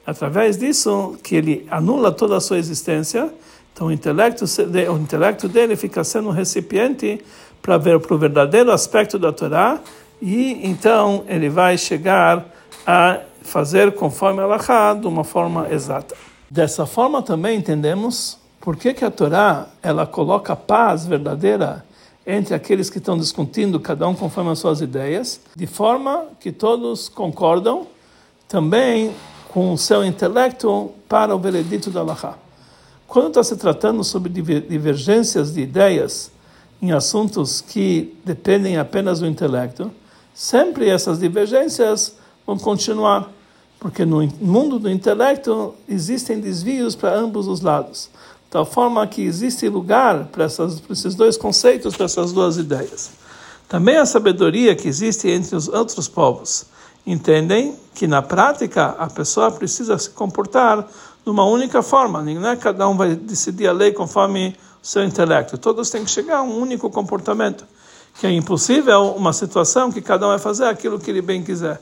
[0.05, 3.33] Através disso, que ele anula toda a sua existência,
[3.73, 7.19] então o intelecto, o intelecto dele fica sendo um recipiente
[7.61, 9.79] para ver para o verdadeiro aspecto da Torá
[10.21, 12.45] e então ele vai chegar
[12.85, 16.15] a fazer conforme a de uma forma exata.
[16.49, 21.83] Dessa forma também entendemos por que, que a Torá ela coloca paz verdadeira
[22.25, 27.09] entre aqueles que estão discutindo, cada um conforme as suas ideias, de forma que todos
[27.09, 27.87] concordam
[28.47, 29.11] também
[29.55, 32.37] com o seu intelecto para o veredito da Allahá.
[33.07, 36.29] Quando está se tratando sobre divergências de ideias
[36.81, 39.89] em assuntos que dependem apenas do intelecto,
[40.33, 43.31] sempre essas divergências vão continuar,
[43.79, 48.09] porque no mundo do intelecto existem desvios para ambos os lados,
[48.49, 53.11] tal forma que existe lugar para, essas, para esses dois conceitos, para essas duas ideias.
[53.69, 56.74] Também a sabedoria que existe entre os outros povos
[57.05, 60.87] entendem que na prática a pessoa precisa se comportar
[61.23, 65.03] de uma única forma, não é cada um vai decidir a lei conforme o seu
[65.03, 67.65] intelecto, todos têm que chegar a um único comportamento
[68.19, 71.81] que é impossível uma situação que cada um vai fazer aquilo que ele bem quiser.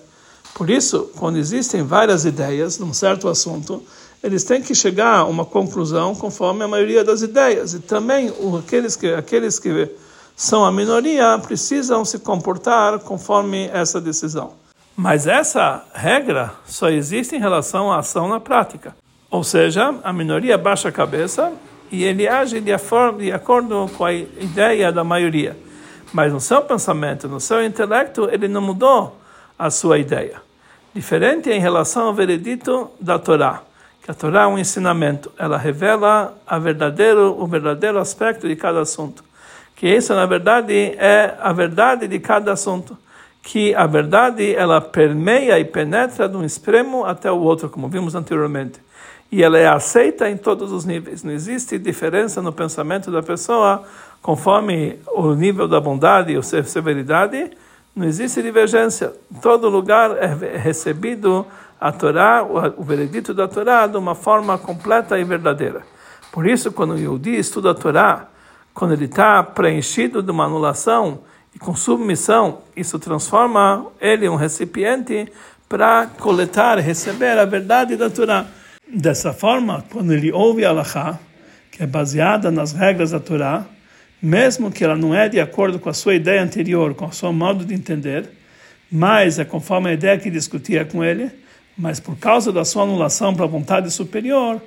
[0.55, 3.83] Por isso, quando existem várias ideias num certo assunto,
[4.21, 7.73] eles têm que chegar a uma conclusão conforme a maioria das ideias.
[7.73, 9.89] E também aqueles que, aqueles que
[10.35, 14.53] são a minoria precisam se comportar conforme essa decisão.
[14.95, 18.95] Mas essa regra só existe em relação à ação na prática.
[19.29, 21.51] Ou seja, a minoria baixa a cabeça
[21.91, 22.71] e ele age de,
[23.17, 25.57] de acordo com a ideia da maioria.
[26.13, 29.19] Mas no seu pensamento, no seu intelecto, ele não mudou
[29.57, 30.41] a sua ideia.
[30.93, 33.63] Diferente em relação ao veredito da Torá,
[34.03, 38.81] que a Torá é um ensinamento, ela revela a verdadeiro, o verdadeiro aspecto de cada
[38.81, 39.23] assunto.
[39.75, 42.95] Que isso, na verdade, é a verdade de cada assunto.
[43.43, 48.15] Que a verdade, ela permeia e penetra de um extremo até o outro, como vimos
[48.15, 48.79] anteriormente
[49.33, 51.23] e ela é aceita em todos os níveis.
[51.23, 53.83] Não existe diferença no pensamento da pessoa
[54.21, 57.49] conforme o nível da bondade ou severidade.
[57.95, 59.11] Não existe divergência.
[59.31, 60.27] Em todo lugar é
[60.59, 61.47] recebido
[61.81, 62.43] a Torá,
[62.77, 65.81] o veredito da Torá, de uma forma completa e verdadeira.
[66.31, 68.27] Por isso, quando o Yehudi estuda a Torá,
[68.71, 71.21] quando ele está preenchido de uma anulação
[71.55, 75.27] e com submissão, isso transforma ele em um recipiente
[75.69, 78.45] para coletar, receber a verdade da Torá.
[78.87, 81.19] Dessa forma, quando ele ouve a Allahá,
[81.71, 83.65] que é baseada nas regras da Torá,
[84.21, 87.33] mesmo que ela não é de acordo com a sua ideia anterior, com o seu
[87.33, 88.29] modo de entender,
[88.91, 91.31] mas é conforme a ideia que discutia com ele,
[91.77, 94.61] mas por causa da sua anulação para a vontade superior,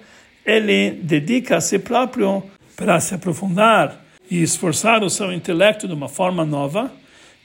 [0.44, 2.42] ele dedica a si próprio
[2.76, 6.90] para se aprofundar e esforçar o seu intelecto de uma forma nova,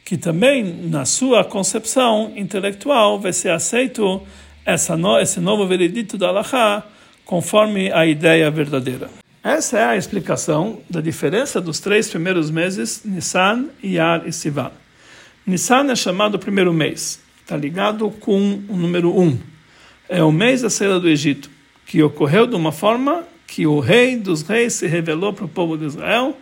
[0.04, 4.22] que também na sua concepção intelectual vai ser aceito
[4.66, 6.84] essa no, esse novo veredito da Allahá
[7.26, 9.10] conforme a ideia verdadeira.
[9.44, 14.72] Essa é a explicação da diferença dos três primeiros meses, Nissan, Iyar e Sivan.
[15.46, 19.38] Nissan é chamado primeiro mês, está ligado com o número um.
[20.08, 21.50] É o mês da saída do Egito,
[21.86, 25.78] que ocorreu de uma forma que o rei dos reis se revelou para o povo
[25.78, 26.38] de Israel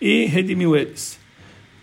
[0.00, 1.18] e redimiu eles.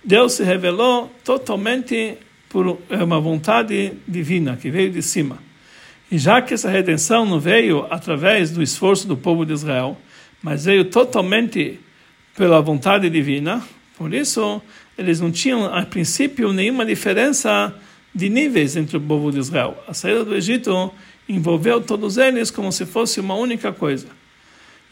[0.03, 2.17] Deus se revelou totalmente
[2.49, 5.39] por uma vontade divina que veio de cima.
[6.11, 9.97] E já que essa redenção não veio através do esforço do povo de Israel,
[10.41, 11.79] mas veio totalmente
[12.37, 13.63] pela vontade divina,
[13.97, 14.61] por isso
[14.97, 17.73] eles não tinham, a princípio, nenhuma diferença
[18.13, 19.83] de níveis entre o povo de Israel.
[19.87, 20.91] A saída do Egito
[21.27, 24.07] envolveu todos eles como se fosse uma única coisa.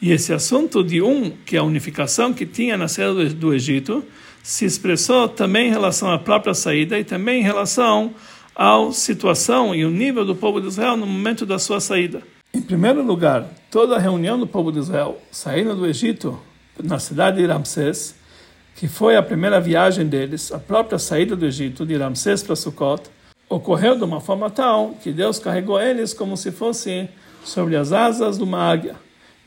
[0.03, 4.03] E esse assunto de um, que é a unificação que tinha na saída do Egito,
[4.43, 8.13] se expressou também em relação à própria saída e também em relação
[8.53, 12.21] à situação e o nível do povo de Israel no momento da sua saída.
[12.53, 16.37] Em primeiro lugar, toda a reunião do povo de Israel saindo do Egito
[16.83, 18.13] na cidade de Ramsés,
[18.75, 23.03] que foi a primeira viagem deles, a própria saída do Egito de Ramsés para Sukkot,
[23.47, 27.07] ocorreu de uma forma tal que Deus carregou eles como se fosse
[27.41, 28.97] sobre as asas de uma águia.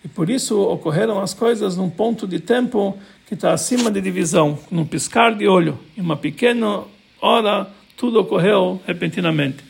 [0.06, 4.56] E por isso ocorreram as coisas num ponto de tempo que está acima de divisão,
[4.70, 6.84] num piscar de olho, em uma pequena
[7.20, 9.64] hora tudo ocorreu repentinamente.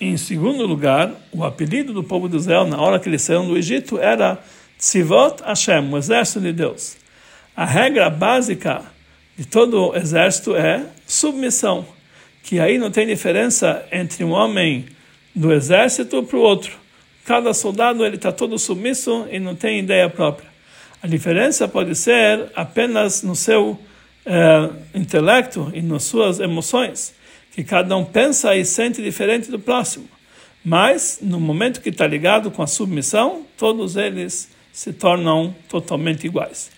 [0.00, 3.56] Em segundo lugar, o apelido do povo de Israel na hora que eles saíram do
[3.56, 4.42] Egito era
[4.76, 6.96] Tzivot Hashem, o exército de Deus.
[7.54, 8.82] A regra básica
[9.38, 11.86] de todo o exército é submissão,
[12.42, 14.86] que aí não tem diferença entre um homem
[15.32, 16.76] do exército para o outro.
[17.26, 20.48] Cada soldado ele está todo submisso e não tem ideia própria.
[21.02, 23.78] A diferença pode ser apenas no seu
[24.24, 27.14] eh, intelecto e nas suas emoções
[27.56, 30.06] que cada um pensa e sente diferente do próximo.
[30.62, 36.70] Mas, no momento que está ligado com a submissão, todos eles se tornam totalmente iguais.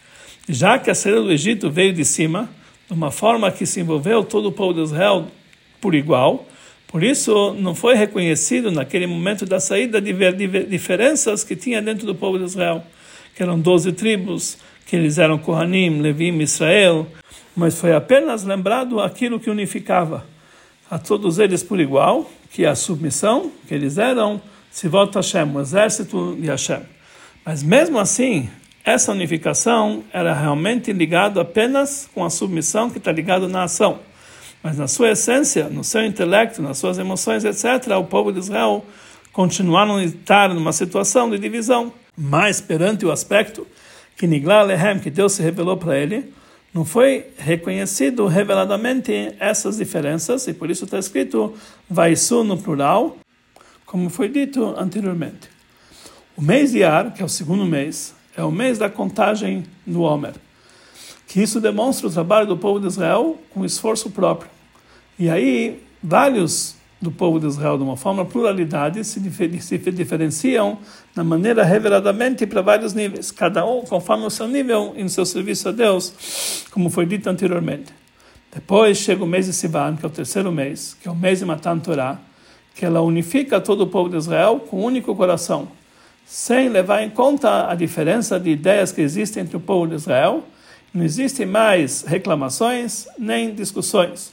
[0.48, 2.48] Já que a saída do Egito veio de cima,
[2.86, 5.26] de uma forma que se envolveu todo o povo de Israel
[5.80, 6.46] por igual,
[6.88, 12.38] por isso não foi reconhecido naquele momento da saída diferenças que tinha dentro do povo
[12.38, 12.82] de Israel,
[13.36, 17.06] que eram doze tribos, que eles eram Kohanim, Levim, Israel,
[17.54, 20.24] mas foi apenas lembrado aquilo que unificava
[20.90, 26.36] a todos eles por igual, que a submissão, que eles eram Sivot Hashem, o exército
[26.40, 26.80] de Hashem.
[27.44, 28.48] Mas mesmo assim,
[28.82, 33.98] essa unificação era realmente ligada apenas com a submissão que está ligada na ação.
[34.62, 38.84] Mas na sua essência, no seu intelecto, nas suas emoções, etc., o povo de Israel
[39.32, 41.92] continuaram a estar numa situação de divisão.
[42.16, 43.66] Mas perante o aspecto
[44.16, 46.32] que Nigla Lehem, que Deus se revelou para ele,
[46.74, 51.54] não foi reconhecido reveladamente essas diferenças, e por isso está escrito
[51.88, 53.16] Vaisu no plural,
[53.86, 55.48] como foi dito anteriormente.
[56.36, 60.02] O mês de Ar, que é o segundo mês, é o mês da contagem do
[60.02, 60.34] Homer.
[61.28, 64.50] Que isso demonstra o trabalho do povo de Israel com esforço próprio.
[65.18, 70.78] E aí, vários do povo de Israel, de uma forma pluralidade, se, diferenciam
[71.14, 75.68] na maneira reveladamente para vários níveis, cada um conforme o seu nível em seu serviço
[75.68, 77.92] a Deus, como foi dito anteriormente.
[78.52, 81.38] Depois chega o mês de Sivan, que é o terceiro mês, que é o mês
[81.38, 82.18] de Matan Torah,
[82.74, 85.68] que ela unifica todo o povo de Israel com um único coração,
[86.24, 90.42] sem levar em conta a diferença de ideias que existem entre o povo de Israel.
[90.92, 94.32] Não existem mais reclamações nem discussões.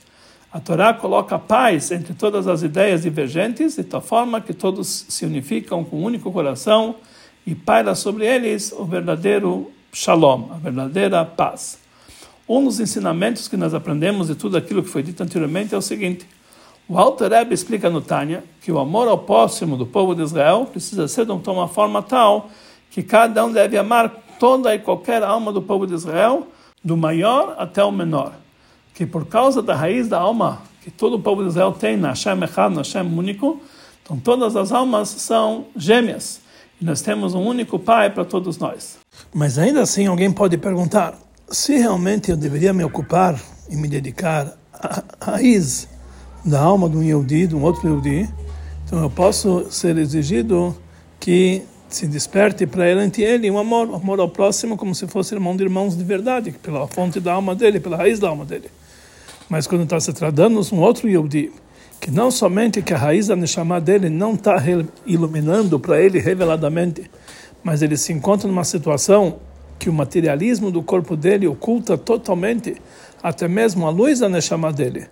[0.51, 5.25] A Torá coloca paz entre todas as ideias divergentes, de tal forma que todos se
[5.25, 6.95] unificam com um único coração
[7.45, 11.77] e paira sobre eles o verdadeiro shalom, a verdadeira paz.
[12.47, 15.81] Um dos ensinamentos que nós aprendemos de tudo aquilo que foi dito anteriormente é o
[15.81, 16.25] seguinte:
[16.87, 20.67] o Alter Rebbe explica no Tânia que o amor ao próximo do povo de Israel
[20.71, 22.49] precisa ser de uma forma tal
[22.91, 24.09] que cada um deve amar
[24.39, 26.47] toda e qualquer alma do povo de Israel,
[26.83, 28.33] do maior até o menor.
[28.93, 32.09] Que por causa da raiz da alma que todo o povo de Israel tem na
[32.09, 33.59] Hashem Echad, na Hashem único,
[34.03, 36.41] então todas as almas são gêmeas.
[36.79, 38.97] E nós temos um único Pai para todos nós.
[39.33, 41.17] Mas ainda assim alguém pode perguntar,
[41.49, 45.88] se realmente eu deveria me ocupar e me dedicar à raiz
[46.45, 48.29] da alma de um Yehudi, de um outro Yehudi,
[48.86, 50.77] então eu posso ser exigido
[51.19, 55.33] que se desperte para ele ele um amor, um amor ao próximo como se fosse
[55.33, 58.69] irmão de irmãos de verdade, pela fonte da alma dele, pela raiz da alma dele.
[59.49, 61.51] Mas quando está se tratando de um outro Yehudi,
[61.99, 64.55] que não somente que a raiz da Neshama dele não está
[65.05, 67.09] iluminando para ele reveladamente,
[67.63, 69.39] mas ele se encontra numa situação
[69.77, 72.75] que o materialismo do corpo dele oculta totalmente
[73.21, 75.07] até mesmo a luz da Neshama dele.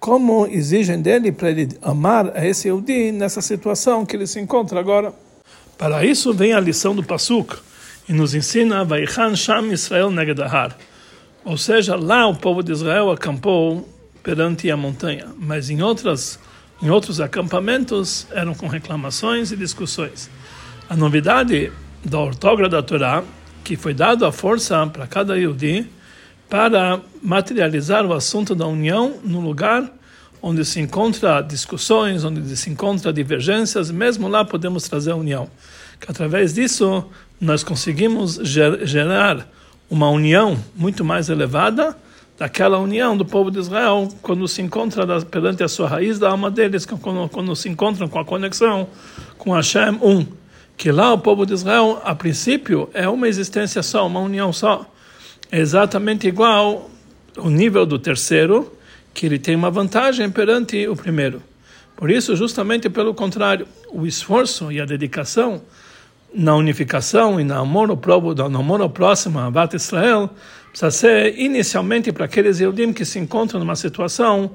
[0.00, 4.78] Como exigem dele para ele amar a esse Yehudi nessa situação que ele se encontra
[4.78, 5.23] agora?
[5.84, 7.56] Para isso vem a lição do Pasuk
[8.08, 10.74] e nos ensina Vaichan Sham Israel Negedahar.
[11.44, 13.86] Ou seja, lá o povo de Israel acampou
[14.22, 16.40] perante a montanha, mas em outras
[16.82, 20.30] em outros acampamentos eram com reclamações e discussões.
[20.88, 21.70] A novidade
[22.02, 23.22] da ortógrafa da Torá
[23.62, 25.86] que foi dado a força para cada Yehudi
[26.48, 29.92] para materializar o assunto da união no lugar
[30.46, 35.48] onde se encontra discussões, onde se encontra divergências, mesmo lá podemos trazer a união.
[35.98, 37.02] Que através disso
[37.40, 39.48] nós conseguimos gerar
[39.88, 41.96] uma união muito mais elevada
[42.38, 46.50] daquela união do povo de Israel quando se encontra perante a sua raiz da alma
[46.50, 48.86] deles, quando, quando se encontram com a conexão
[49.38, 50.26] com Hashem um
[50.76, 54.84] que lá o povo de Israel, a princípio, é uma existência só, uma união só.
[55.50, 56.90] É exatamente igual
[57.38, 58.76] o nível do terceiro,
[59.14, 61.42] que ele tem uma vantagem perante o primeiro.
[61.96, 65.62] Por isso, justamente pelo contrário, o esforço e a dedicação
[66.34, 70.28] na unificação e no amor ao, próprio, no amor ao próximo, a Bat Israel,
[70.68, 74.50] precisa ser inicialmente para aqueles Eudim que se encontram numa situação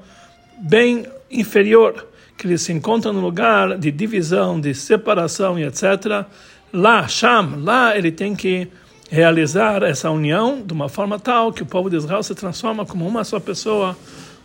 [0.61, 2.05] bem inferior
[2.39, 6.25] que ele se encontra no lugar de divisão, de separação e etc.
[6.71, 8.65] Lá, Sham, lá ele tem que
[9.11, 13.05] realizar essa união de uma forma tal que o povo de Israel se transforma como
[13.05, 13.97] uma só pessoa,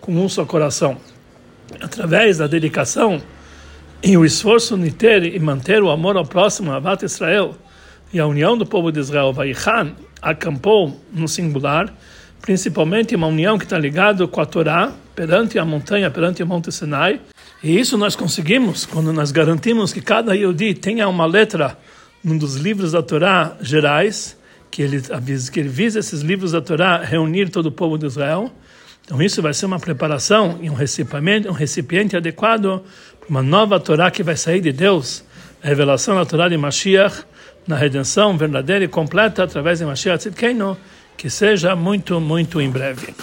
[0.04, 0.98] com um só coração.
[1.80, 3.22] Através da dedicação
[4.02, 7.56] e o esforço de ter e manter o amor ao próximo, a Avat Israel,
[8.12, 11.90] e a união do povo de Israel, Vaichan, acampou no singular,
[12.42, 16.70] principalmente uma união que está ligada com a Torá, perante a montanha, perante o Monte
[16.70, 17.18] Sinai,
[17.62, 21.78] e isso nós conseguimos quando nós garantimos que cada Yehudi tenha uma letra
[22.22, 24.36] num dos livros da Torá gerais,
[24.70, 25.00] que ele,
[25.50, 28.52] que ele visa esses livros da Torá reunir todo o povo de Israel.
[29.04, 32.82] Então isso vai ser uma preparação e um recipiente, um recipiente adequado
[33.20, 35.22] para uma nova Torá que vai sair de Deus,
[35.62, 37.24] a revelação da Torá de Mashiach,
[37.66, 40.76] na redenção verdadeira e completa através de Mashiach Tzidkenu,
[41.16, 43.14] que seja muito, muito em breve.